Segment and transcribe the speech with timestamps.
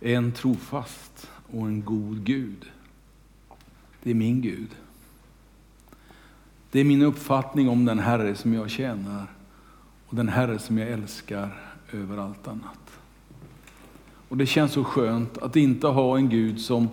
[0.00, 2.70] är en trofast och en god Gud.
[4.02, 4.68] Det är min Gud.
[6.70, 9.26] Det är min uppfattning om den Herre som jag tjänar
[10.06, 11.60] och den Herre som jag älskar
[11.92, 12.98] över allt annat.
[14.28, 16.88] Och Det känns så skönt att inte ha en Gud som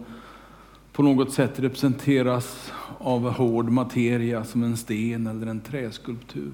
[0.92, 6.52] på något sätt representeras av hård materia som en sten eller en träskulptur.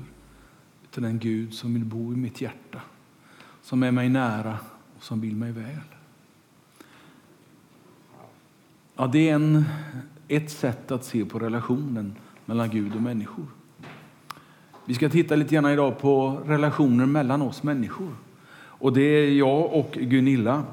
[0.83, 2.81] Utan en Gud som vill bo i mitt hjärta,
[3.61, 4.57] som är mig nära
[4.97, 5.92] och som vill mig väl.
[8.95, 9.65] Ja, det är en,
[10.27, 12.15] ett sätt att se på relationen
[12.45, 13.45] mellan Gud och människor.
[14.85, 18.15] Vi ska titta lite grann idag på relationer mellan oss människor.
[18.55, 20.63] Och det är jag och Gunilla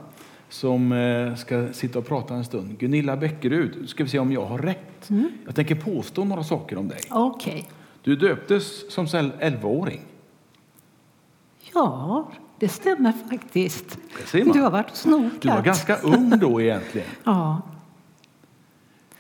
[0.49, 2.79] som eh, ska sitta och prata en stund.
[2.79, 5.11] Gunilla Bäckerud, ska vi se om jag har rätt.
[5.11, 5.31] Mm.
[5.47, 7.01] Jag tänker påstå några saker om dig.
[7.11, 7.65] Okay.
[8.03, 10.01] Du döptes som 11-åring.
[11.75, 13.99] Ja, det stämmer faktiskt.
[14.33, 15.43] Det du har varit snokat.
[15.43, 17.09] Du var ganska ung då egentligen.
[17.25, 17.63] ja.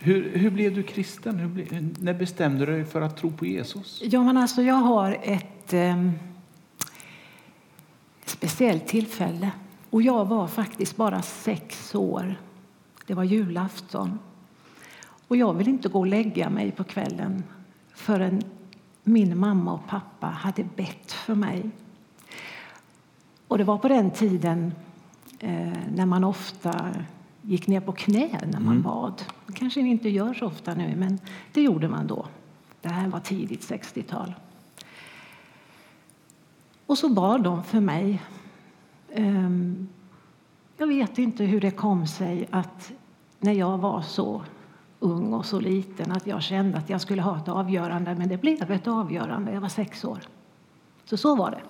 [0.02, 1.38] Hur, hur blev du kristen?
[1.38, 1.66] Hur ble,
[2.00, 4.02] när bestämde du dig för att tro på Jesus?
[4.04, 6.10] Ja, men alltså, jag har ett eh,
[8.24, 9.50] speciellt tillfälle.
[9.90, 12.34] Och jag var faktiskt bara sex år.
[13.06, 14.18] Det var julafton.
[15.28, 17.42] Och jag ville inte gå och lägga mig på kvällen
[17.94, 18.42] förrän
[19.02, 21.70] min mamma och pappa hade bett för mig.
[23.48, 24.72] Och det var på den tiden
[25.38, 26.94] eh, när man ofta
[27.50, 28.82] gick ner på knä när man mm.
[28.82, 29.22] bad.
[29.46, 31.18] Det kanske inte gör så ofta nu, men
[31.52, 32.26] det gjorde man då.
[32.80, 34.34] Det här var tidigt 60-tal.
[36.86, 38.22] Och så bad de för mig.
[39.12, 39.88] Ehm,
[40.76, 42.92] jag vet inte hur det kom sig att
[43.38, 44.42] när jag var så
[45.00, 48.36] ung och så liten att jag kände att jag skulle ha ett avgörande, men det
[48.36, 49.52] blev ett avgörande.
[49.52, 50.18] Jag var sex år.
[51.04, 51.60] Så så var det.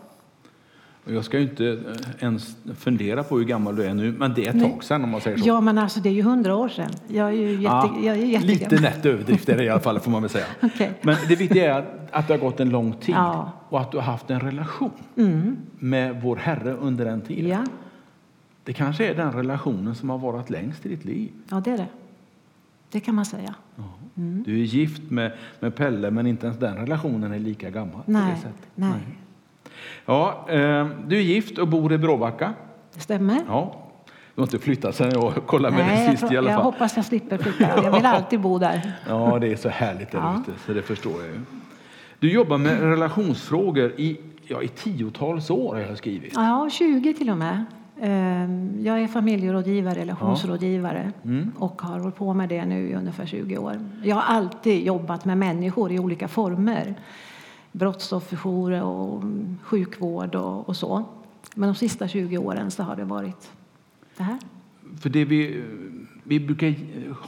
[1.05, 4.57] Jag ska inte eh, ens fundera på hur gammal du är nu, men det är
[4.57, 5.49] ett tag sedan om man säger så.
[5.49, 6.91] Ja, men alltså det är ju hundra år sedan.
[7.09, 10.01] Jag är ju jätte, ja, jag är lite nätt överdrift är det i alla fall,
[10.01, 10.47] får man väl säga.
[10.63, 10.89] okay.
[11.03, 13.53] Men det viktiga är att det har gått en lång tid ja.
[13.69, 15.57] och att du har haft en relation mm.
[15.79, 17.51] med vår Herre under den tiden.
[17.51, 17.65] Ja.
[18.65, 21.31] Det kanske är den relationen som har varit längst i ditt liv.
[21.51, 21.87] Ja, det är det.
[22.91, 23.55] Det kan man säga.
[24.17, 24.43] Mm.
[24.47, 28.03] Du är gift med, med Pelle, men inte ens den relationen är lika gammal.
[28.07, 28.37] Nej.
[28.43, 28.53] Nej.
[28.75, 29.19] Nej.
[30.07, 32.53] Ja, eh, du är gift och bor i Bråbacka.
[32.95, 33.41] Det stämmer.
[33.49, 33.77] Ja.
[34.35, 36.59] Du har inte flyttat sen jag kollade med dig sist jag, i alla fall.
[36.59, 37.83] Jag hoppas jag slipper flytta.
[37.83, 38.93] Jag vill alltid bo där.
[39.09, 40.43] Ja, det är så härligt där ja.
[40.43, 41.41] ute, så det förstår jag ju.
[42.19, 46.33] Du jobbar med relationsfrågor i, ja, i tiotals år har jag skrivit.
[46.35, 47.65] Ja, 20 till och med.
[48.01, 51.29] Ehm, jag är familjerådgivare, relationsrådgivare ja.
[51.29, 51.53] mm.
[51.59, 53.77] och har hållit på med det nu i ungefär 20 år.
[54.03, 56.95] Jag har alltid jobbat med människor i olika former
[57.73, 59.23] brottsofferjourer och
[59.63, 61.05] sjukvård och, och, så.
[61.55, 63.51] Men de sista 20 åren så har det varit
[64.17, 64.39] det här.
[65.01, 65.63] För det vi,
[66.25, 66.75] vi brukar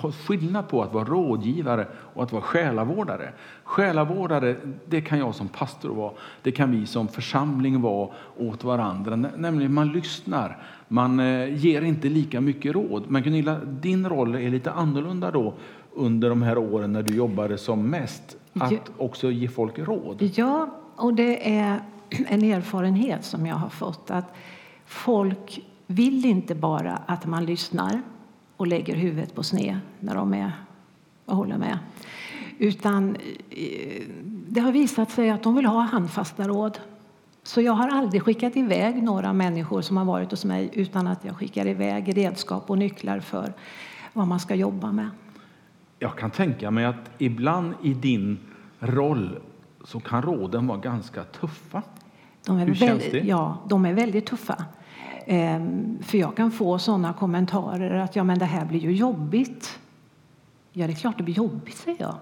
[0.01, 3.33] ha skillnad på att vara rådgivare och att vara själavårdare.
[3.65, 6.13] Själavårdare, det kan jag som pastor vara.
[6.43, 9.17] Det kan vi som församling vara åt varandra.
[9.17, 10.63] Nämligen man lyssnar.
[10.89, 13.05] Man eh, ger inte lika mycket råd.
[13.09, 15.55] Men Gunilla, din roll är lite annorlunda då
[15.95, 20.31] under de här åren när du jobbade som mest att också ge folk råd?
[20.35, 21.81] Ja, och det är
[22.11, 24.35] en erfarenhet som jag har fått att
[24.87, 28.03] folk vill inte bara att man lyssnar
[28.57, 30.53] och lägger huvudet på sned när de är
[31.25, 31.79] och håller med.
[32.59, 33.17] Utan
[33.51, 34.03] eh,
[34.49, 36.79] det har visat sig att de vill ha handfasta råd.
[37.43, 41.25] Så jag har aldrig skickat iväg några människor som har varit hos mig utan att
[41.25, 43.53] jag skickar iväg redskap och nycklar för
[44.13, 45.09] vad man ska jobba med.
[46.03, 48.39] Jag kan tänka mig att ibland i din
[48.79, 49.39] roll
[49.85, 51.83] så kan råden vara ganska tuffa.
[52.47, 53.19] De är Hur känns det?
[53.19, 54.65] Ja, de är väldigt tuffa.
[55.27, 59.79] Ehm, för jag kan få sådana kommentarer att ja, men det här blir ju jobbigt.
[60.73, 62.17] Ja, det är klart det blir jobbigt, säger jag.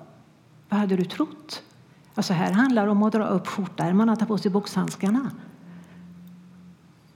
[0.69, 1.62] Vad hade du trott?
[2.14, 5.30] Alltså här handlar det om att dra upp skjortärmarna och ta på sig boxhandskarna.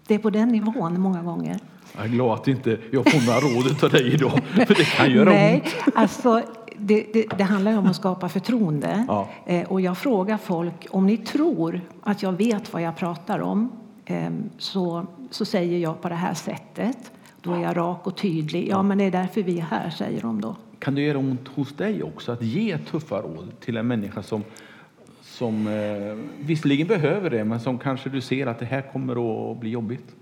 [0.07, 1.61] Det är på den nivån många gånger.
[1.97, 5.11] Jag är glad att inte jag får några råd av dig idag, för det kan
[5.11, 5.97] göra Nej, ont.
[5.97, 6.43] Alltså,
[6.77, 9.05] det, det, det, handlar om att skapa förtroende.
[9.09, 9.29] Ja.
[9.47, 13.73] Eh, och jag frågar folk, om ni tror att jag vet vad jag pratar om,
[14.05, 16.99] eh, så, så säger jag på det här sättet.
[17.43, 18.69] Då är jag rak och tydlig.
[18.69, 20.57] Ja, men det är därför vi är här, säger de då.
[20.79, 24.45] Kan det göra ont hos dig också att ge tuffa råd till en människa som
[25.23, 29.13] som eh, visserligen behöver det, men som kanske du ser att det här kommer
[29.53, 30.15] att bli jobbigt?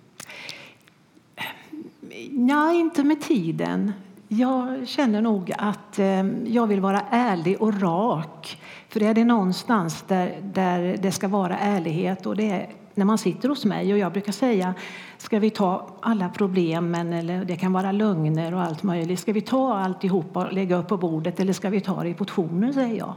[2.31, 3.93] Nej, inte med tiden.
[4.29, 8.59] Jag känner nog att eh, jag vill vara ärlig och rak.
[8.88, 13.19] För är det någonstans där, där det ska vara ärlighet och det är när man
[13.19, 14.75] sitter hos mig och jag brukar säga
[15.19, 19.20] ska vi ta alla problemen eller det kan vara lögner och allt möjligt.
[19.20, 22.15] Ska vi ta alltihop och lägga upp på bordet eller ska vi ta det i
[22.15, 23.15] portioner, säger jag.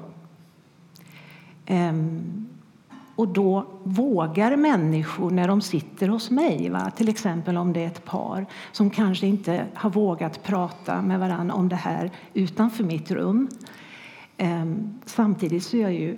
[1.66, 2.48] Ehm,
[3.16, 6.92] och då vågar människor när de sitter hos mig, va?
[6.92, 11.56] till exempel om det är ett par som kanske inte har vågat prata med varandra
[11.56, 13.50] om det här utanför mitt rum.
[14.38, 16.18] Ehm, samtidigt så är jag ju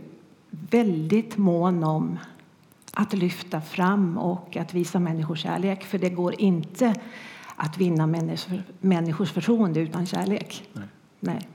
[0.50, 2.20] väldigt mån om
[2.94, 5.84] att lyfta fram och att visa människor kärlek.
[5.84, 6.96] För det går inte
[7.56, 8.08] att vinna
[8.80, 10.64] människors förtroende utan kärlek.
[10.74, 10.86] Nej.
[11.20, 11.48] Nej.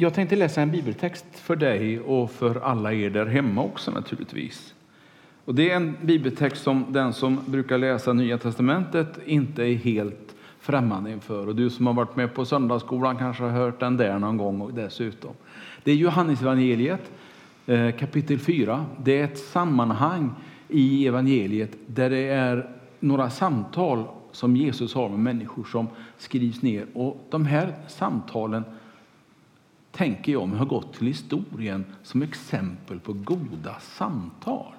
[0.00, 4.74] Jag tänkte läsa en bibeltext för dig och för alla er där hemma också naturligtvis.
[5.44, 10.34] Och det är en bibeltext som den som brukar läsa Nya testamentet inte är helt
[10.60, 11.46] främmande inför.
[11.46, 14.74] Och du som har varit med på söndagsskolan kanske har hört den där någon gång
[14.74, 15.30] dessutom.
[15.84, 17.10] Det är Johannes evangeliet
[17.66, 18.86] eh, kapitel 4.
[19.04, 20.30] Det är ett sammanhang
[20.68, 26.86] i evangeliet där det är några samtal som Jesus har med människor som skrivs ner.
[26.94, 28.64] Och de här samtalen
[29.98, 34.72] tänker jag har gått till historien som exempel på goda samtal.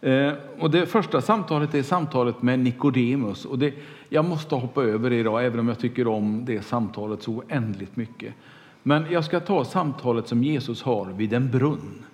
[0.00, 3.44] Eh, och det första samtalet är samtalet med Nikodemus.
[3.44, 3.74] Och det,
[4.08, 7.96] jag måste hoppa över det idag, även om jag tycker om det samtalet så oändligt
[7.96, 8.34] mycket.
[8.82, 12.04] Men jag ska ta samtalet som Jesus har vid en brunn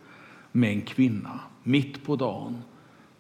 [0.53, 2.63] med en kvinna mitt på dagen.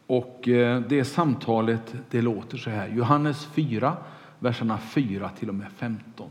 [0.06, 2.88] Och eh, det samtalet det låter så här.
[2.88, 3.96] Johannes 4,
[4.38, 6.30] verserna 4 till och med 15.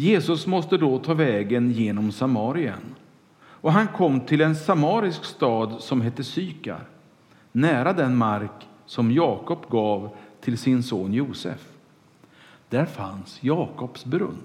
[0.00, 2.94] Jesus måste då ta vägen genom Samarien.
[3.40, 6.84] Och han kom till en samarisk stad som hette Sykar,
[7.52, 11.68] nära den mark som Jakob gav till sin son Josef.
[12.68, 14.38] Där fanns Jakobs brunn.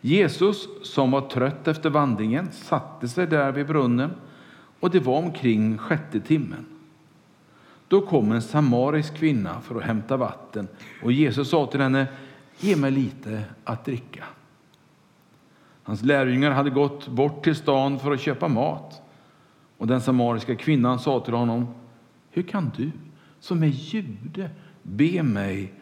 [0.00, 4.10] Jesus, som var trött efter vandringen, satte sig där vid brunnen
[4.80, 6.66] och det var omkring sjätte timmen.
[7.88, 10.68] Då kom en samarisk kvinna för att hämta vatten
[11.02, 12.06] och Jesus sa till henne,
[12.58, 14.24] ge mig lite att dricka.
[15.84, 19.02] Hans lärjungar hade gått bort till stan för att köpa mat
[19.78, 21.66] och den samariska kvinnan sa till honom,
[22.30, 22.90] hur kan du
[23.40, 24.50] som är jude
[24.82, 25.72] be mig,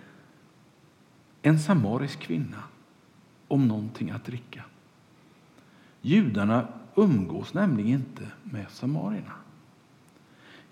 [1.42, 2.62] en samarisk kvinna,
[3.48, 4.64] om någonting att dricka.
[6.00, 9.32] Judarna umgås nämligen inte med samarierna.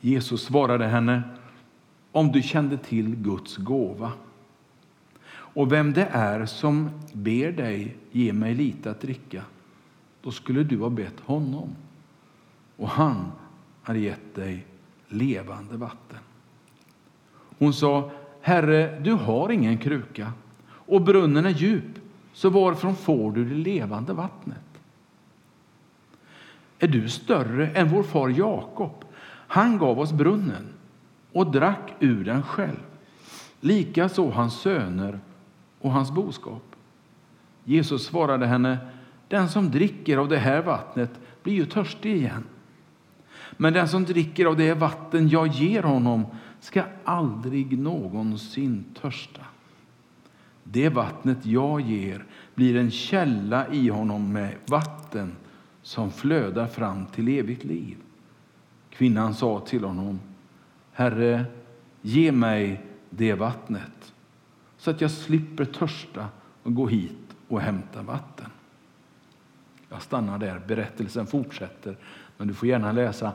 [0.00, 1.22] Jesus svarade henne,
[2.12, 4.12] om du kände till Guds gåva
[5.54, 9.42] och vem det är som ber dig ge mig lite att dricka,
[10.22, 11.68] då skulle du ha bett honom
[12.76, 13.32] och han
[13.82, 14.66] har gett dig
[15.08, 16.18] levande vatten.
[17.58, 18.10] Hon sa,
[18.40, 20.32] Herre, du har ingen kruka
[20.70, 21.84] och brunnen är djup.
[22.32, 24.82] Så varifrån får du det levande vattnet?
[26.78, 29.04] Är du större än vår far Jakob?
[29.46, 30.68] Han gav oss brunnen
[31.32, 32.80] och drack ur den själv.
[33.60, 35.20] Likaså hans söner
[35.80, 36.76] och hans boskap.
[37.64, 38.78] Jesus svarade henne,
[39.28, 41.10] den som dricker av det här vattnet
[41.42, 42.44] blir ju törstig igen.
[43.52, 46.26] Men den som dricker av det vatten jag ger honom
[46.60, 49.42] ska aldrig någonsin törsta.
[50.64, 52.24] Det vattnet jag ger
[52.54, 55.36] blir en källa i honom med vatten
[55.82, 57.96] som flödar fram till evigt liv.
[58.90, 60.20] Kvinnan sa till honom,
[60.92, 61.44] Herre,
[62.02, 64.12] ge mig det vattnet
[64.80, 66.28] så att jag slipper törsta
[66.62, 68.46] och gå hit och hämta vatten.
[69.88, 71.96] Jag stannar där, berättelsen fortsätter,
[72.36, 73.32] men du får gärna läsa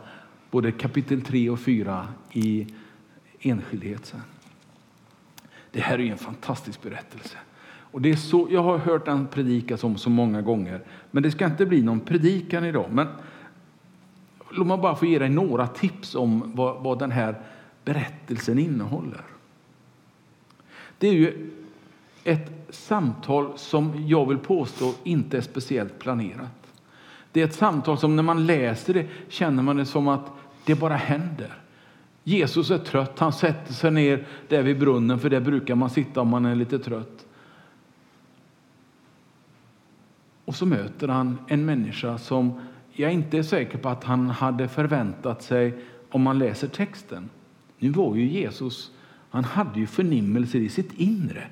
[0.51, 2.67] både kapitel 3 och 4 i
[3.39, 4.21] enskildhet sen.
[5.71, 7.37] Det här är en fantastisk berättelse.
[7.67, 11.31] Och det är så, jag har hört den predikas om så många gånger, men det
[11.31, 12.89] ska inte bli någon predikan idag.
[12.91, 13.07] Men
[14.51, 17.41] låt mig bara få ge dig några tips om vad, vad den här
[17.83, 19.34] berättelsen innehåller.
[20.97, 21.51] Det är ju
[22.23, 26.73] ett samtal som jag vill påstå inte är speciellt planerat.
[27.31, 30.31] Det är ett samtal som när man läser det känner man det som att
[30.65, 31.57] det bara händer.
[32.23, 36.21] Jesus är trött, han sätter sig ner där vid brunnen, för där brukar man sitta
[36.21, 37.25] om man är lite trött.
[40.45, 42.61] Och så möter han en människa som
[42.91, 45.73] jag inte är säker på att han hade förväntat sig
[46.09, 47.29] om man läser texten.
[47.77, 48.91] Nu var ju Jesus,
[49.35, 51.47] han hade ju förnimmelser i sitt inre,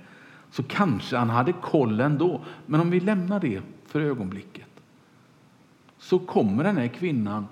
[0.51, 2.41] så kanske han hade koll ändå.
[2.65, 4.67] Men om vi lämnar det för ögonblicket
[5.97, 7.47] så kommer den här kvinnan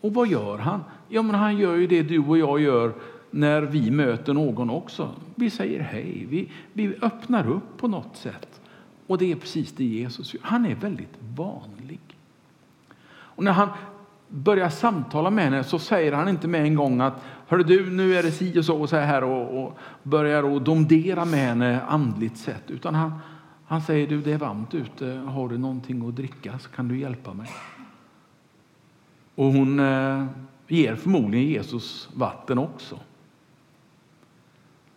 [0.00, 0.84] och vad gör han?
[1.08, 2.92] Ja, men han gör ju det du och jag gör
[3.30, 5.14] när vi möter någon också.
[5.34, 8.60] Vi säger hej, vi, vi öppnar upp på något sätt.
[9.06, 10.42] Och det är precis det Jesus gör.
[10.44, 12.00] Han är väldigt vanlig.
[13.08, 13.68] Och när han
[14.28, 18.16] börjar samtala med henne så säger han inte med en gång att Hörru du, nu
[18.16, 21.80] är det si och så och så här och, och börjar och domdera med henne
[21.82, 22.70] andligt sett.
[22.70, 23.12] Utan han,
[23.66, 25.06] han säger du, det är varmt ute.
[25.06, 27.48] Har du någonting att dricka så kan du hjälpa mig.
[29.34, 30.26] Och hon eh,
[30.68, 32.98] ger förmodligen Jesus vatten också.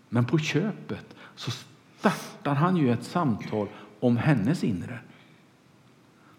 [0.09, 3.67] Men på köpet så startar han ju ett samtal
[3.99, 4.99] om hennes inre.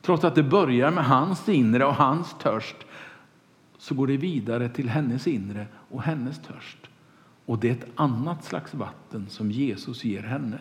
[0.02, 2.76] Trots att det börjar med hans inre och hans törst
[3.82, 6.78] så går det vidare till hennes inre och hennes törst.
[7.46, 10.58] Och det är ett annat slags vatten som Jesus ger henne.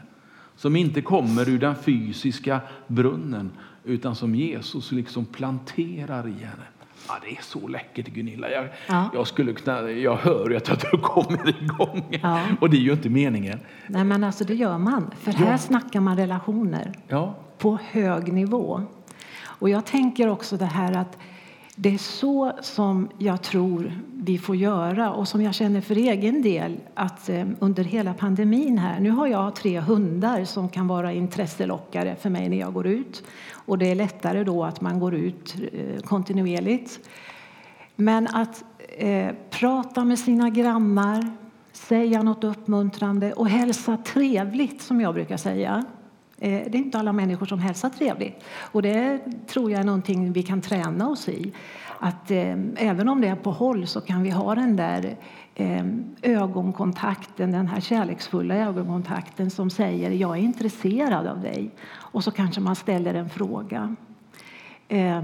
[0.56, 3.52] Som inte kommer ur den fysiska brunnen
[3.84, 6.66] utan som Jesus liksom planterar i henne.
[7.08, 8.50] Ja, det är så läckert Gunilla.
[8.50, 9.10] Jag, ja.
[9.14, 12.20] jag, skulle kunna, jag hör ju att du kommer igång.
[12.22, 12.42] Ja.
[12.62, 13.60] Och det är ju inte meningen.
[13.88, 15.12] Nej men alltså det gör man.
[15.20, 15.58] För här ja.
[15.58, 16.94] snackar man relationer.
[17.08, 17.36] Ja.
[17.58, 18.82] På hög nivå.
[19.44, 21.18] Och jag tänker också det här att
[21.84, 26.42] det är så som jag tror vi får göra och som jag känner för egen
[26.42, 29.00] del att eh, under hela pandemin här.
[29.00, 33.24] Nu har jag tre hundar som kan vara intresselockare för mig när jag går ut
[33.54, 37.00] och det är lättare då att man går ut eh, kontinuerligt.
[37.96, 38.64] Men att
[38.98, 41.32] eh, prata med sina grannar,
[41.74, 45.86] säga något uppmuntrande och hälsa trevligt som jag brukar säga.
[46.42, 48.44] Eh, det är inte alla människor som hälsar trevligt.
[48.60, 51.54] Och det tror jag är någonting vi kan träna oss i.
[52.00, 55.18] Att eh, även om det är på håll så kan vi ha den där
[55.56, 55.86] eh,
[56.22, 61.72] ögonkontakten, den här kärleksfulla ögonkontakten som säger jag är intresserad av dig.
[61.92, 63.96] Och så kanske man ställer en fråga.
[64.88, 65.24] Eh,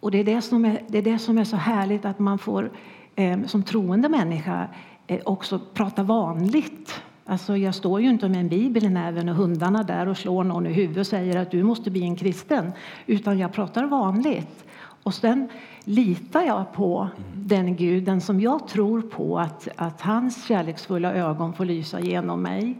[0.00, 2.38] och det är det, som är, det är det som är så härligt att man
[2.38, 2.70] får
[3.16, 4.68] ehm, som troende människa
[5.06, 9.34] eh, också prata vanligt Alltså jag står ju inte med en bibel i näven och
[9.34, 12.72] hundarna där och slår någon i huvudet och säger att du måste bli en kristen.
[13.06, 14.64] Utan jag pratar vanligt.
[15.02, 15.48] Och sen
[15.84, 21.64] litar jag på den guden som jag tror på att, att hans kärleksfulla ögon får
[21.64, 22.74] lysa genom mig.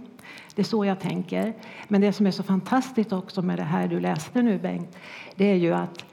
[0.55, 1.53] Det är så jag tänker.
[1.89, 4.97] Men det som är så fantastiskt också med det här du läste nu Bengt,
[5.37, 6.05] det är ju att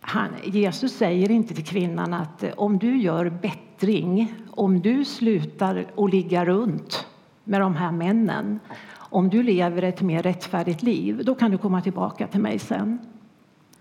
[0.00, 6.10] han, Jesus säger inte till kvinnan att om du gör bättring, om du slutar att
[6.10, 7.06] ligga runt
[7.48, 8.60] med de här männen.
[8.94, 12.98] Om du lever ett mer rättfärdigt liv, då kan du komma tillbaka till mig sen.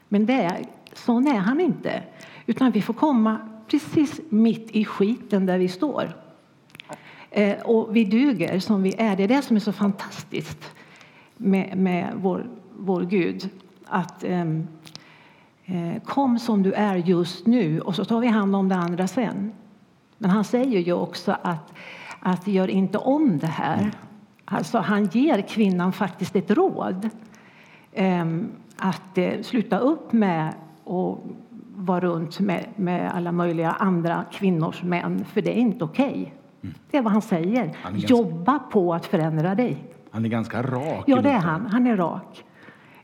[0.08, 2.04] Men det, sån är han inte.
[2.46, 6.16] Utan vi får komma precis mitt i skiten där vi står.
[7.32, 9.16] Eh, och vi duger som vi är.
[9.16, 10.72] Det är det som är så fantastiskt
[11.38, 13.50] med, med vår, vår Gud.
[13.86, 14.68] Att ehm,
[15.66, 19.08] eh, kom som du är just nu och så tar vi hand om det andra
[19.08, 19.52] sen.
[20.18, 21.74] Men han säger ju också att
[22.20, 23.92] att gör inte om det här.
[24.46, 27.10] Alltså, han ger kvinnan faktiskt ett råd.
[27.96, 30.48] Um, att uh, sluta upp med
[30.86, 31.18] att
[31.76, 36.12] vara runt med, med, alla möjliga andra kvinnors män, för det är inte okej.
[36.12, 36.32] Okay.
[36.64, 36.76] Mm.
[36.92, 37.74] Det är vad han säger.
[37.82, 38.14] Han ganska...
[38.14, 39.84] Jobba på att förändra dig.
[40.12, 41.04] Han är ganska rak.
[41.08, 41.66] Ja, det är han.
[41.66, 42.44] Han är rak.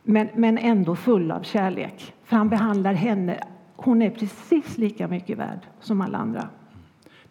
[0.04, 2.14] Men, men ändå full av kärlek.
[2.24, 3.40] För han behandlar henne,
[3.76, 6.48] hon är precis lika mycket värd som alla andra.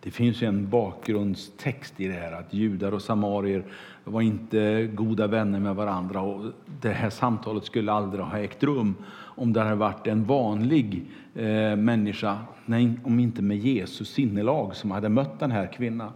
[0.05, 3.65] Det finns en bakgrundstext i det här att judar och samarier
[4.05, 8.95] var inte goda vänner med varandra och det här samtalet skulle aldrig ha ägt rum
[9.37, 14.91] om det hade varit en vanlig eh, människa, nej, om inte med Jesus sinnelag, som
[14.91, 16.13] hade mött den här kvinnan.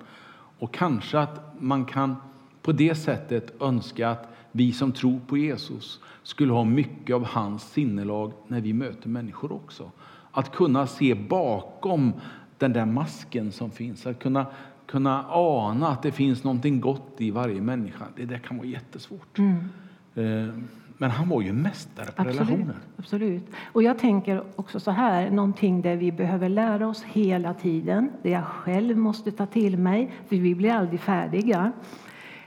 [0.58, 2.16] Och kanske att man kan
[2.62, 7.72] på det sättet önska att vi som tror på Jesus skulle ha mycket av hans
[7.72, 9.90] sinnelag när vi möter människor också.
[10.30, 12.12] Att kunna se bakom
[12.58, 14.06] den där masken som finns.
[14.06, 14.46] Att kunna,
[14.86, 18.04] kunna ana att det finns någonting gott i varje människa.
[18.16, 19.38] Det där kan vara jättesvårt.
[19.38, 19.58] Mm.
[20.14, 20.54] Eh,
[20.98, 22.74] men han var ju mästare på absolut, relationer.
[22.96, 23.44] Absolut.
[23.72, 28.30] Och jag tänker också så här, någonting där vi behöver lära oss hela tiden, det
[28.30, 31.72] jag själv måste ta till mig, för vi blir aldrig färdiga.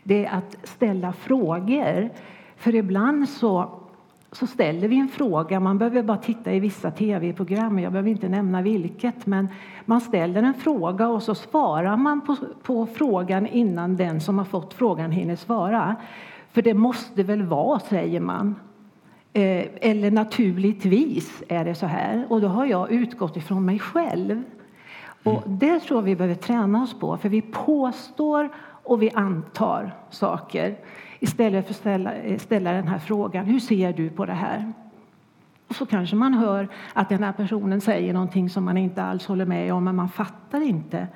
[0.04, 2.10] Det är att ställa frågor.
[2.56, 3.80] För ibland så
[4.32, 5.60] så ställer vi en fråga.
[5.60, 9.48] Man behöver bara titta i vissa tv-program, jag behöver inte nämna vilket, men
[9.86, 14.46] man ställer en fråga och så svarar man på, på frågan innan den som har
[14.46, 15.96] fått frågan hinner svara.
[16.52, 18.56] För det måste väl vara, säger man.
[19.34, 22.26] Eh, eller naturligtvis är det så här.
[22.30, 24.44] Och då har jag utgått ifrån mig själv.
[25.24, 25.60] Och mm.
[25.60, 28.50] det tror jag vi behöver träna oss på, för vi påstår
[28.84, 30.78] och vi antar saker
[31.20, 33.46] istället för att ställa, ställa den här frågan.
[33.46, 34.74] Hur ser du på det här?
[35.68, 39.26] Och så kanske man hör att den här personen säger någonting som man inte alls
[39.26, 41.08] håller med om, men man fattar inte.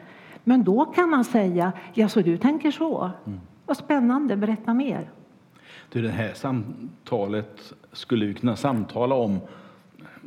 [0.43, 3.11] Men då kan man säga, ja så du tänker så?
[3.25, 3.39] Mm.
[3.65, 5.09] Vad spännande, berätta mer.
[5.89, 9.39] Du, det här samtalet skulle vi kunna samtala om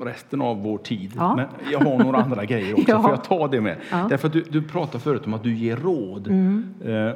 [0.01, 1.13] resten av vår tid.
[1.17, 1.37] Ja.
[1.37, 2.85] Men jag har några andra grejer också.
[2.89, 3.03] Ja.
[3.03, 3.77] Får jag ta det med?
[3.91, 4.07] Ja.
[4.11, 6.27] Därför du, du pratade förut om att du ger råd.
[6.27, 6.75] Mm.
[6.85, 7.13] Eh,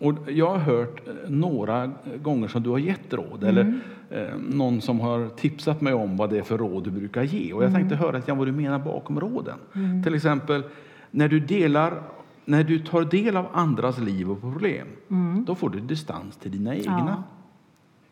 [0.00, 1.90] och jag har hört eh, några
[2.22, 3.44] gånger som du har gett råd.
[3.44, 3.80] Eller Mm.
[4.10, 7.52] eh, någon som har tipsat mig om vad det är för råd du brukar ge.
[7.52, 7.80] Och jag Mm.
[7.80, 9.58] tänkte höra lite grann vad du menar bakom råden.
[10.04, 10.62] Till exempel,
[11.10, 12.02] när du delar
[12.44, 14.86] när du tar del av andras liv och problem,
[15.46, 16.92] då får du distans till dina egna.
[16.94, 17.06] Mm.
[17.06, 17.22] Ja.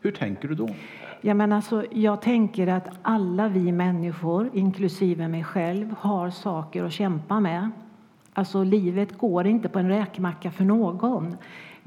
[0.01, 0.69] Hur tänker du då?
[1.21, 6.93] Ja, men alltså, jag tänker att alla vi människor, inklusive mig själv, har saker att
[6.93, 7.71] kämpa med.
[8.33, 11.37] Alltså, livet går inte på en räkmacka för någon.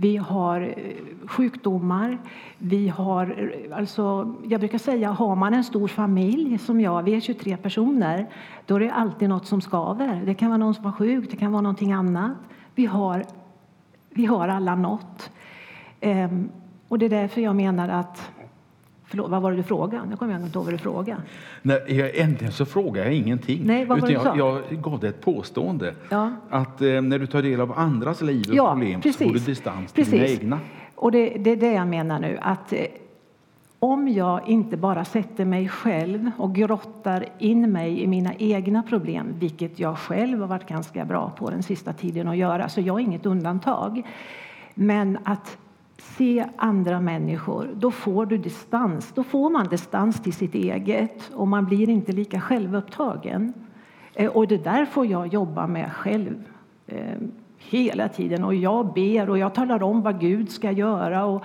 [0.01, 2.17] Vi har eh, sjukdomar.
[2.57, 7.15] Vi har, eh, alltså, jag brukar säga har man en stor familj som jag, vi
[7.15, 8.29] är 23 personer,
[8.65, 10.21] då är det alltid något som skaver.
[10.25, 12.31] Det kan vara någon som var sjuk, det kan vara någonting annat.
[12.75, 13.25] Vi har,
[14.09, 15.31] vi har alla något.
[15.99, 16.49] Ehm,
[16.87, 18.31] och det är därför jag menar att
[19.11, 20.05] Förlåt, vad var det du frågade?
[20.09, 21.21] Nu kommer jag inte ihåg vad du frågade.
[21.61, 23.61] Nej, jag, äntligen så frågar jag ingenting.
[23.63, 25.93] Nej, vad var det jag, du jag gav dig ett påstående.
[26.09, 26.31] Ja.
[26.49, 29.27] Att eh, när du tar del av andras liv och Ja, problem så precis.
[29.27, 30.39] får du distans till dina Precis.
[30.41, 30.59] egna.
[30.95, 32.37] Och det, det är det jag menar nu.
[32.41, 32.79] Att eh,
[33.79, 39.33] om jag inte bara sätter mig själv och grottar in mig i mina egna problem,
[39.39, 42.99] vilket jag själv har varit ganska bra på den sista tiden att göra, så jag
[42.99, 44.01] är inget undantag.
[44.73, 45.57] Men att
[46.01, 49.11] se andra människor, då får du distans.
[49.15, 53.53] Då får man distans till sitt eget och man blir inte lika självupptagen.
[54.13, 56.43] Eh, och det där får jag jobba med själv
[56.87, 57.17] eh,
[57.57, 58.43] hela tiden.
[58.43, 61.25] Och jag ber och jag talar om vad Gud ska göra.
[61.25, 61.43] Och,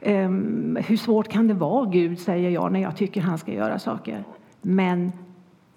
[0.00, 3.78] ehm, hur svårt kan det vara, Gud, säger jag när jag tycker han ska göra
[3.78, 4.24] saker.
[4.62, 5.12] Men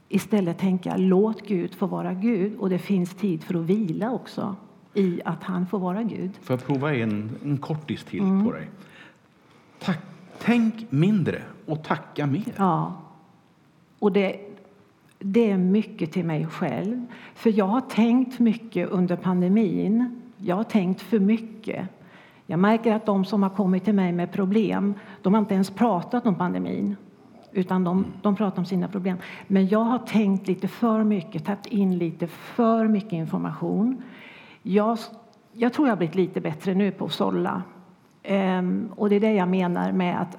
[0.09, 2.57] istället tänka, låt Gud få vara Gud.
[2.59, 4.55] Och det finns tid för att vila också
[4.93, 6.31] i att han får vara Gud.
[6.41, 8.45] Får jag prova en, en kortis till Mm.
[8.45, 8.69] på dig?
[9.79, 9.99] Tack,
[10.39, 12.53] tänk mindre och tacka mer.
[12.57, 12.93] Ja.
[13.99, 14.39] Och det,
[15.19, 17.05] det är mycket till mig själv.
[17.35, 20.21] För jag har tänkt mycket under pandemin.
[20.37, 21.87] Jag har tänkt för mycket.
[22.45, 25.69] Jag märker att de som har kommit till mig med problem, de har inte ens
[25.69, 26.95] pratat om pandemin.
[27.51, 29.17] Utan de, de pratar om sina problem.
[29.47, 34.03] Men jag har tänkt lite för mycket, tagit in lite för mycket information.
[34.63, 34.97] Jag,
[35.53, 37.63] jag tror jag har blivit lite bättre nu på att sålla.
[38.23, 40.37] Ehm, och det är det jag menar med att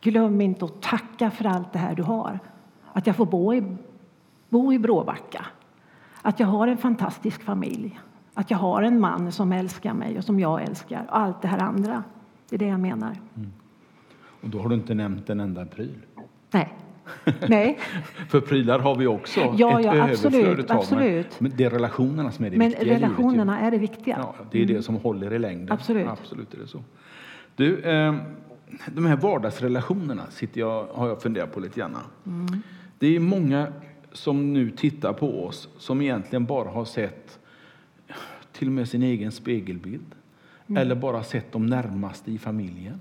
[0.00, 2.38] Glöm inte att tacka för allt det här du har.
[2.92, 3.76] Att jag får bo i,
[4.48, 5.46] bo i Bråbacka.
[6.22, 8.00] Att jag har en fantastisk familj.
[8.34, 11.06] Att jag har en man som älskar mig och som jag älskar.
[11.08, 12.04] Och allt det här andra.
[12.48, 13.16] Det är det jag menar.
[14.42, 15.98] Och då har du inte nämnt en enda pryl.
[16.50, 16.74] Nej.
[17.48, 17.78] Nej.
[18.28, 21.40] För prylar har vi också Ja, ett ja, överflöd absolut, men- absolut.
[21.40, 22.84] Men det är relationerna som är det Men viktiga.
[22.84, 23.04] livet ju.
[23.06, 24.16] relationerna är det viktiga.
[24.18, 25.72] Ja, det är det som håller i längden.
[25.72, 26.06] Absolut.
[26.08, 26.82] Absolut är det så.
[27.56, 28.14] Du, eh,
[28.86, 31.96] de här vardagsrelationerna sitter jag, har jag funderat på lite grann.
[32.26, 32.46] Mm.
[32.98, 33.66] Det är många
[34.12, 37.38] som nu tittar på oss som egentligen bara har sett
[38.52, 40.14] till och med sin egen spegelbild.
[40.68, 40.82] Mm.
[40.82, 43.00] Eller bara sett de närmaste i familjen.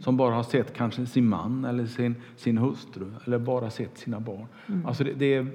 [0.00, 3.12] Som bara har sett kanske sin man eller sin, sin hustru.
[3.24, 4.46] Eller bara sett sina barn.
[4.66, 4.86] Mm.
[4.86, 5.46] Alltså det, det är,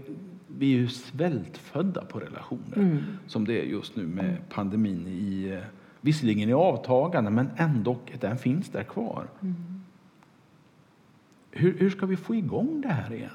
[0.47, 2.77] vi är ju svältfödda på relationer.
[2.77, 2.97] Mm.
[3.27, 5.07] Som det är just nu med pandemin.
[5.07, 5.63] i eh,
[6.01, 9.27] Visserligen i avtagande, men ändå den finns där kvar.
[9.41, 9.55] Mm.
[11.51, 13.29] Hur, hur ska vi få igång det här igen?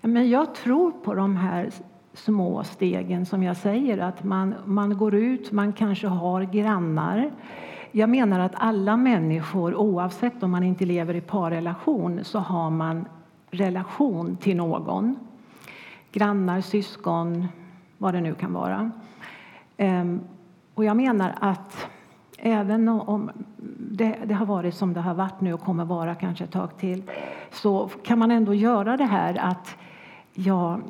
[0.00, 1.70] Men jag tror på de här
[2.14, 3.98] små stegen som jag säger.
[3.98, 7.30] Att man, man går ut, man kanske har grannar.
[7.92, 13.04] Jag menar att alla människor, oavsett om man inte lever i parrelation, så har man
[13.50, 15.16] relation till någon.
[16.12, 17.48] Grannar, syskon,
[17.98, 18.90] vad det nu kan vara.
[19.76, 20.20] Ehm,
[20.74, 21.86] och jag menar att
[22.38, 23.30] även om
[23.78, 26.78] det, det har varit som det har varit nu och kommer vara kanske ett tag
[26.78, 27.02] till
[27.50, 29.76] så kan man ändå göra det här att
[30.34, 30.82] jag,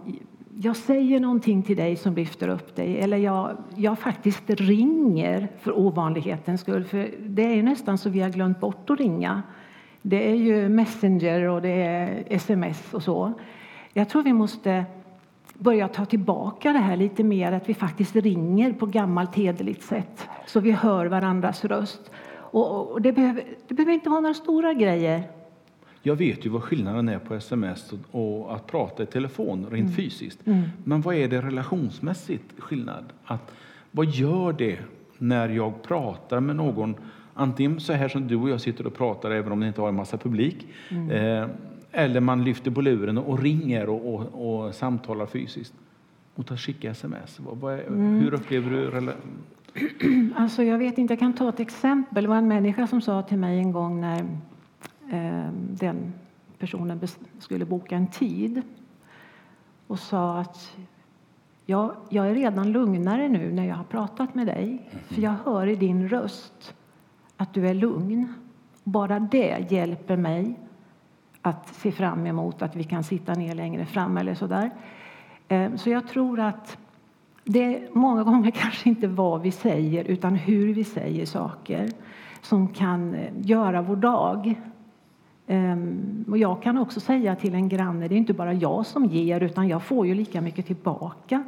[0.61, 5.79] jag säger någonting till dig som lyfter upp dig eller jag, jag faktiskt ringer för
[5.79, 6.85] ovanlighetens skull.
[6.85, 9.43] För det är ju nästan så vi har glömt bort att ringa.
[10.03, 13.33] Det är ju Messenger och det är sms och så.
[13.93, 14.85] Jag tror vi måste
[15.55, 20.29] börja ta tillbaka det här lite mer, att vi faktiskt ringer på gammalt hederligt sätt
[20.47, 22.11] så vi hör varandras röst.
[22.35, 25.23] Och, och det, behöver, det behöver inte vara några stora grejer.
[26.03, 29.93] Jag vet ju vad skillnaden är på sms och, att prata i telefon rent Mm.
[29.93, 30.41] fysiskt.
[30.85, 33.05] Men vad är det relationsmässigt skillnad?
[33.25, 33.53] Att,
[33.91, 34.79] vad gör det
[35.19, 36.95] när jag pratar med någon,
[37.35, 39.89] antingen så här som du och jag sitter och pratar även om det inte har
[39.89, 41.11] en massa publik, Mm.
[41.11, 41.49] eh,
[41.93, 45.75] eller man lyfter på luren och ringer och, och, och samtalar fysiskt.
[46.35, 47.41] Mot att skicka sms.
[47.41, 48.21] Vad, vad är, Mm.
[48.21, 49.13] Hur upplever du rela-
[50.37, 52.23] Alltså jag vet inte, jag kan ta ett exempel.
[52.25, 54.25] Det var en människa som sa till mig en gång när
[55.13, 56.13] Ehm, den
[56.59, 57.01] personen
[57.39, 58.63] skulle boka en tid
[59.87, 60.77] och sa att
[61.67, 64.91] ja, jag är redan lugnare nu när jag har pratat med dig.
[65.07, 66.75] För jag hör i din röst
[67.37, 68.35] att du är lugn.
[68.85, 70.59] Bara det hjälper mig
[71.43, 74.71] att se fram emot att vi kan sitta ner längre fram eller sådär.
[75.49, 76.79] Ehm, så jag tror att
[77.45, 81.89] det är många gånger kanske inte vad vi säger utan hur vi säger saker
[82.43, 84.57] som kan eh, göra vår dag.
[85.47, 89.05] Ehm, Och jag kan också säga till en granne, det är inte bara jag som
[89.07, 91.45] ger utan jag får ju lika mycket tillbaka.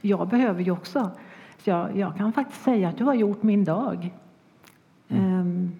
[0.00, 1.10] Jag behöver ju också.
[1.58, 4.14] Så jag, jag kan faktiskt säga att du har gjort min dag.
[5.08, 5.72] Ehm,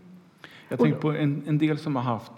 [0.69, 2.33] Jag tänker på en, en del som har haft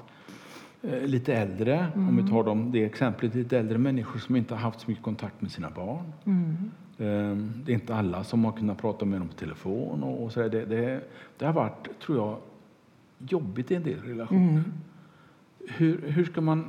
[0.82, 4.60] eh, lite äldre, om vi tar dem, det exemplet, lite äldre människor som inte har
[4.60, 6.12] haft så mycket kontakt med sina barn.
[6.98, 10.02] Eh, det är inte alla som har kunnat prata med dem på telefon.
[10.02, 11.00] Och, och så det, det,
[11.38, 12.36] det har varit, tror jag,
[13.28, 14.62] jobbigt i en del relationer.
[15.68, 16.64] Hur, hur ska man...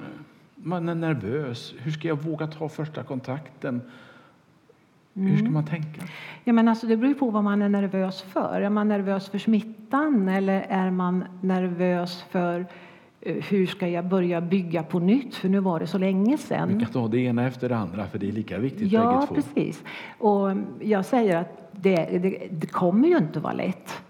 [0.55, 1.73] Man är nervös.
[1.77, 3.81] Hur ska jag våga ta första kontakten?
[5.13, 6.01] Hur ska man tänka?
[6.43, 8.61] Ja, men alltså, det beror på vad man är nervös för.
[8.61, 12.65] Är man nervös för smittan eller är man nervös för
[13.21, 15.35] eh, hur ska jag börja bygga på nytt?
[15.35, 16.79] För nu var det så länge Vi sedan.
[16.79, 19.83] kan ta det ena efter det andra, för det är lika viktigt Ja, precis.
[20.17, 24.00] Och jag säger att det, det, det kommer ju inte vara lätt.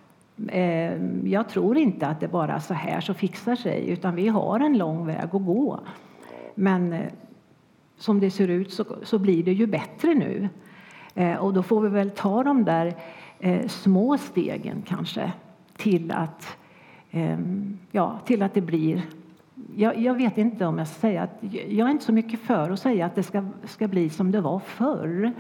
[0.50, 0.94] Eh,
[1.26, 4.78] jag tror inte att det bara så här så fixar sig, utan vi har en
[4.78, 5.80] lång väg att gå.
[6.56, 7.12] Men eh,
[7.98, 10.50] som det ser ut så, så blir det ju bättre nu.
[11.16, 12.94] Eh, och då får vi väl ta de där
[13.68, 15.32] små stegen kanske
[15.78, 16.58] till att,
[17.12, 19.04] ehm, ja, till att det blir
[19.76, 22.72] jag, jag vet inte om jag ska säga att jag är inte så mycket för
[22.72, 25.34] att säga att det ska, ska bli som det var förr.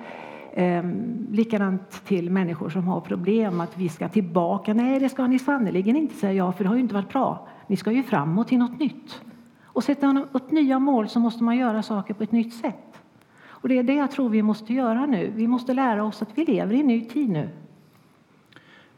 [0.53, 4.73] Ehm, likadant till människor som har problem, att vi ska tillbaka.
[4.73, 7.47] Nej, det ska ni sannerligen inte säga ja, för det har ju inte varit bra.
[7.67, 9.21] Ni ska ju framåt till något nytt.
[9.65, 13.01] Och sätter man upp nya mål så måste man göra saker på ett nytt sätt.
[13.47, 15.31] Och det är det jag tror vi måste göra nu.
[15.35, 17.49] Vi måste lära oss att vi lever i en ny tid nu.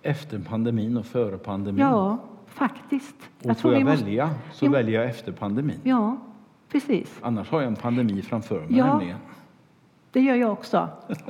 [0.01, 1.81] Efter pandemin och före pandemin.
[1.81, 3.15] Ja, faktiskt.
[3.45, 4.71] och får vi jag måste- välja så Jo.
[4.71, 5.79] väljer jag efter pandemin.
[5.83, 6.17] Ja,
[6.71, 7.19] precis.
[7.21, 8.77] Annars har jag en pandemi framför mig.
[8.77, 8.85] Ja.
[8.87, 9.17] nämligen.
[10.13, 10.89] Det gör jag också.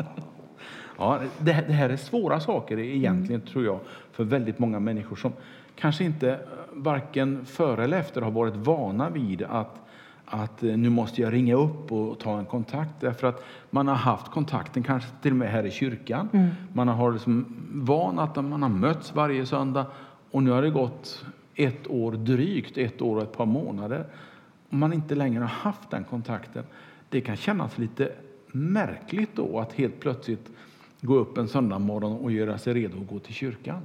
[0.98, 3.80] Ja, det, det här är svåra saker egentligen, tror jag,
[4.12, 5.32] för väldigt många människor som
[5.76, 6.38] kanske inte eh,
[6.72, 9.80] varken före eller efter har varit vana vid att
[10.26, 13.96] att eh, nu måste jag ringa upp och ta en kontakt därför att man har
[13.96, 16.30] haft kontakten kanske till och med här i kyrkan.
[16.74, 19.86] Man har liksom van att man har mötts varje söndag
[20.32, 24.06] och nu har det gått ett år drygt, ett år och ett par månader.
[24.70, 26.64] Om man inte längre har haft den kontakten.
[27.10, 28.12] Det kan kännas lite
[28.56, 30.50] märkligt då att helt plötsligt
[31.02, 33.82] gå upp en söndag morgon och göra sig redo att gå till kyrkan.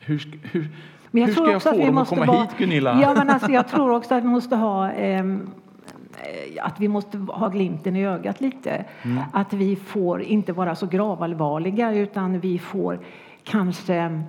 [0.00, 0.68] Hur, ska- hur,
[1.10, 2.50] Men jag hur tror ska jag också få att vi dem att komma vara, hit,
[2.58, 2.98] Gunilla?
[3.02, 5.50] Ja, men alltså, jag tror också att vi måste ha ehm,
[6.22, 8.84] eh, att vi måste ha glimten i ögat lite.
[9.02, 9.22] Mm.
[9.32, 12.98] Att vi får inte vara så gravallvarliga utan vi får
[13.44, 14.22] kanske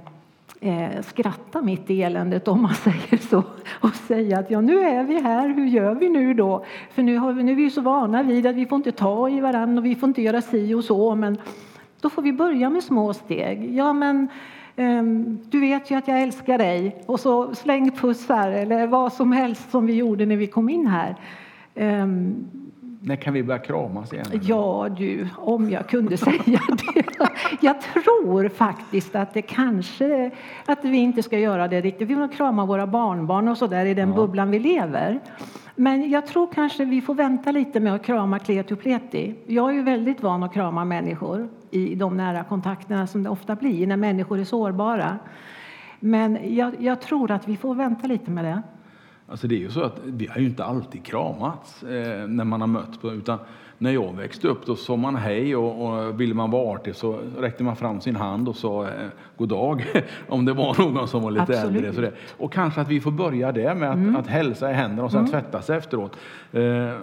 [0.60, 3.44] eh, skratta mitt i eländet om man säger så
[3.82, 6.66] och säga att ja, nu är vi här, hur gör vi nu då?
[6.92, 9.30] För nu, har vi, nu är vi så vana vid att vi får inte ta
[9.30, 11.38] i varandra och vi får inte göra si och så men
[12.02, 13.76] då får vi börja med små steg.
[13.76, 14.28] Ja, men
[14.76, 17.04] ehm, du vet ju att jag älskar dig.
[17.06, 20.88] Och så släng pussar eller vad som helst som vi gjorde när vi kom in
[20.88, 21.16] här.
[21.76, 22.36] Ehm,
[23.02, 24.26] När kan vi börja kramas igen?
[24.42, 26.60] Ja, du, om jag kunde säga
[26.94, 26.97] det.
[27.62, 30.32] Jag tror faktiskt att det kanske
[30.66, 32.08] att vi inte ska göra det riktigt.
[32.08, 35.20] Vi vill krama våra barnbarn och så där i den bubblan vi lever.
[35.76, 39.36] Men jag tror kanske vi får vänta lite med att krama kleti och pleti.
[39.46, 43.56] Jag är ju väldigt van att krama människor i de nära kontakterna som det ofta
[43.56, 45.20] blir när människor är sårbara.
[46.00, 48.62] Men jag, jag tror att vi får vänta lite med det.
[49.30, 52.62] Alltså det är ju så att vi har ju inte alltid kramats eh, när man
[52.62, 53.00] har mötts.
[53.04, 53.40] Utan
[53.78, 57.20] när jag växte upp då sa man hej och, och ville man vara artig så
[57.38, 58.92] räckte man fram sin hand och sa eh,
[59.38, 59.86] god dag
[60.28, 61.76] om det var någon som var lite Absolut.
[61.76, 61.94] äldre.
[61.94, 62.12] Så det.
[62.38, 65.28] Och kanske att vi får börja där med att, att hälsa i händerna och sen
[65.28, 66.18] tvätta sig efteråt.
[66.52, 66.94] Eh,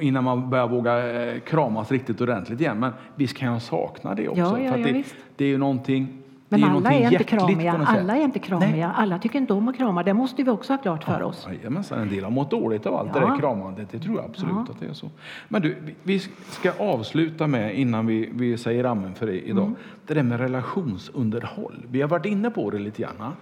[0.00, 2.78] innan man börjar våga eh, kramas riktigt ordentligt igen.
[2.78, 4.40] Men visst kan jag sakna det också.
[4.40, 5.04] Ja, ja, för ja, det,
[5.36, 6.23] det är ju någonting
[6.58, 7.72] Men det är alla är inte kramiga.
[7.86, 8.92] Alla är inte kramiga.
[8.96, 10.02] Alla tycker inte om att krama.
[10.02, 11.46] Det måste vi också ha klart för oss.
[11.50, 13.26] Jajamensan, en del har mått dåligt av allt det Ja.
[13.30, 13.88] där kramandet.
[13.90, 14.72] Det tror jag absolut Ja.
[14.72, 15.10] att det är så.
[15.48, 16.18] Men du, vi- vi
[16.50, 19.76] ska avsluta med, innan vi, vi säger amen för det idag, Mm.
[20.06, 21.86] det där med relationsunderhåll.
[21.90, 23.32] Vi har varit inne på det lite grann.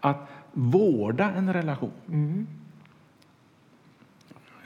[0.00, 1.90] Att vårda en relation.
[2.08, 2.46] Mm.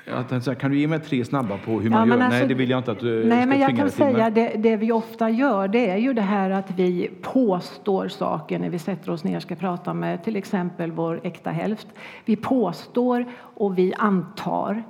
[0.07, 2.23] Jag tänkte kan du ge mig tre snabba på hur man Ja, gör?
[2.23, 4.77] alltså- nej, det vill jag inte att du Nej, men jag kan säga det, det
[4.77, 9.11] vi ofta gör det är ju det här att vi påstår saker när vi sätter
[9.11, 11.87] oss ner och ska prata med till exempel vår äkta hälft.
[12.25, 14.83] Vi påstår och vi antar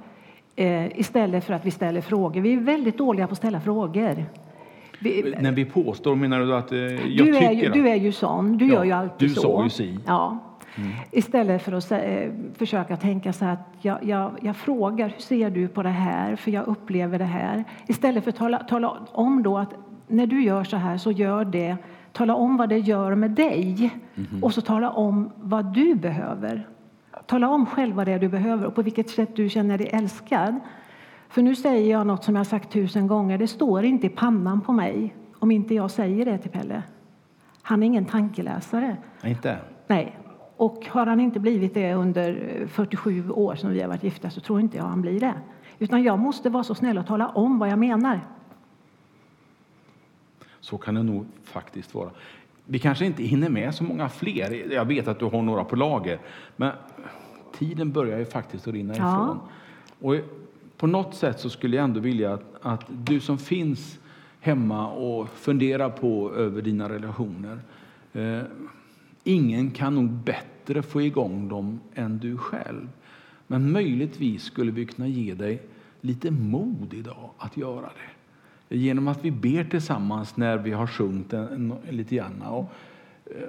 [0.57, 2.41] eh, istället för att vi ställer frågor.
[2.41, 4.25] Vi är väldigt dåliga på att ställa frågor.
[4.99, 6.97] Vi, När vi påstår, menar du att eh, jag
[7.27, 9.35] du, tycker är ju, att- du är ju sån, du Ja, gör ju alltid du
[9.35, 9.41] så.
[9.41, 9.99] sa ju si.
[10.07, 10.39] Ja.
[11.11, 15.69] Istället för att eh, försöka tänka så att jag, jag, jag frågar hur ser du
[15.69, 17.65] på det här, för jag upplever det här.
[17.87, 19.75] Istället för att tala, tala om då att
[20.07, 21.77] när du gör så här så gör det,
[22.13, 23.91] tala om vad det gör med dig
[24.43, 26.69] och så tala om vad du behöver.
[27.27, 29.89] Tala om själv vad det är du behöver och på vilket sätt du känner dig
[29.93, 30.61] älskad.
[31.29, 34.61] För nu säger jag något som jag sagt tusen gånger, det står inte i pannan
[34.61, 36.83] på mig om inte jag säger det till Pelle.
[37.63, 38.97] Han är ingen tankeläsare.
[39.25, 39.59] Inte?
[39.87, 40.19] Nej.
[40.57, 44.31] Och har han inte blivit det under eh, 47 år som vi har varit gifta
[44.31, 45.35] så tror inte jag han blir det.
[45.79, 48.21] Utan jag måste vara så snäll och tala om vad jag menar.
[50.61, 52.11] Så kan det nog faktiskt vara.
[52.67, 54.73] Vi kanske inte hinner med så många fler.
[54.73, 56.19] Jag vet att du har några på lager.
[56.57, 56.73] Men
[57.59, 59.13] tiden börjar ju faktiskt att rinna Ja.
[59.13, 59.39] ifrån.
[60.01, 60.15] Och
[60.77, 63.99] på något sätt så skulle jag ändå vilja att, att du som finns
[64.41, 67.59] hemma och funderar på över dina relationer.
[68.13, 68.41] Eh,
[69.25, 72.89] ingen kan nog bättre få igång dem än du själv.
[73.47, 75.63] Men möjligtvis skulle vi kunna ge dig
[76.01, 77.91] lite mod idag att göra
[78.69, 78.77] det.
[78.77, 82.43] Genom att vi ber tillsammans när vi har sjungit en, lite grann.
[82.43, 82.73] Och,
[83.27, 83.49] eh,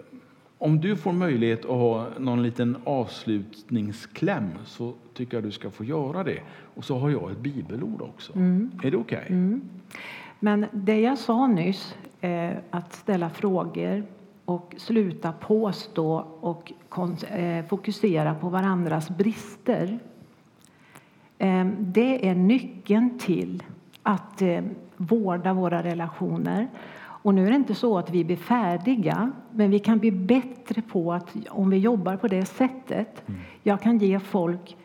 [0.57, 5.83] om du får möjlighet att ha någon liten avslutningskläm så tycker jag du ska få
[5.83, 6.39] göra det.
[6.75, 8.33] Och så har jag ett bibelord också.
[8.83, 9.59] Är det okej?
[10.39, 14.03] Men det jag sa nyss, eh, att ställa frågor
[14.45, 16.73] och sluta påstå och
[17.29, 19.99] eh, fokusera på varandras brister.
[21.37, 23.63] Eh, det är nyckeln till
[24.03, 24.63] att eh,
[24.97, 26.67] vårda våra relationer.
[26.97, 30.81] Och nu är det inte så att vi blir färdiga, men vi kan bli bättre
[30.81, 33.23] på att om vi jobbar på det sättet.
[33.63, 34.77] Jag kan ge folk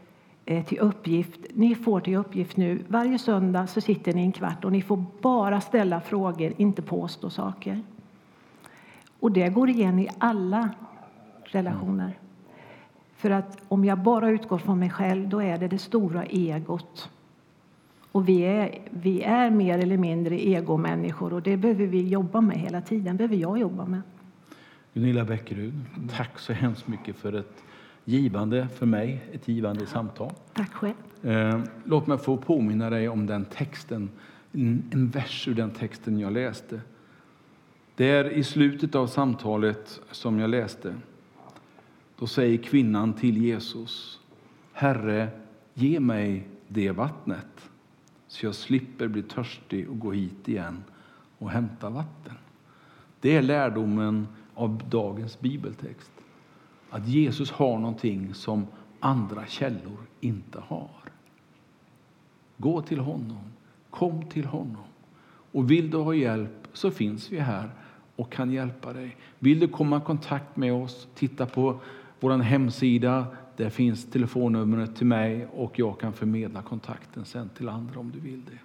[0.44, 1.40] eh, till uppgift.
[1.54, 5.04] Ni får till uppgift nu, varje söndag så sitter ni en kvart och ni får
[5.20, 7.82] bara ställa frågor, inte påstå saker.
[9.20, 10.70] Och det går igen i alla
[11.44, 12.18] relationer.
[13.16, 17.10] För att om jag bara utgår från mig själv, då är det det stora egot.
[18.12, 22.56] Och vi är, vi är mer eller mindre egomänniskor och det behöver vi jobba med
[22.56, 23.16] hela tiden.
[23.16, 24.02] behöver jag jobba med.
[24.94, 25.74] Gunilla Bäckerud,
[26.16, 27.62] tack så hemskt mycket för ett
[28.04, 30.32] givande, för mig, ett givande samtal.
[30.52, 30.94] Tack själv.
[31.22, 34.10] Eh, låt mig få påminna dig om den texten,
[34.52, 36.80] en, vers ur den texten jag läste.
[38.00, 40.94] Det är i slutet av samtalet som jag läste.
[42.18, 44.20] Då säger kvinnan till Jesus,
[44.72, 45.28] Herre,
[45.74, 47.70] ge mig det vattnet
[48.28, 50.84] så jag slipper bli törstig och gå hit igen
[51.38, 52.34] och hämta vatten.
[53.20, 56.12] Det är lärdomen av dagens bibeltext.
[56.90, 58.66] Att Jesus har någonting som
[59.00, 61.00] andra källor inte har.
[62.56, 63.52] Gå till honom,
[63.90, 64.84] kom till honom.
[65.52, 67.70] Och vill du ha hjälp så finns vi här
[68.20, 69.16] och kan hjälpa dig.
[69.38, 71.80] Vill du komma i kontakt med oss, titta på
[72.20, 73.26] vår hemsida.
[73.56, 78.20] Där finns telefonnumret till mig och jag kan förmedla kontakten sen till andra om du
[78.20, 78.58] vill det.